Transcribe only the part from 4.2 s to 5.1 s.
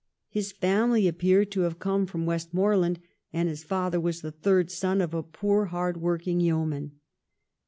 the third son